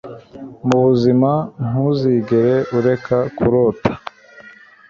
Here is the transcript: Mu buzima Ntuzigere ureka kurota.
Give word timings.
Mu 0.67 0.77
buzima 0.85 1.31
Ntuzigere 1.67 2.55
ureka 2.77 3.17
kurota. 3.35 3.91